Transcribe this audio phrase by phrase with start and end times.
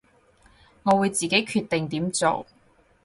[0.81, 2.47] 我會自己決定點做